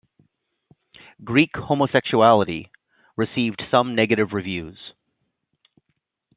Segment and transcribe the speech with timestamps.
[1.23, 2.69] "Greek Homosexuality"
[3.17, 4.93] received some negative reviews.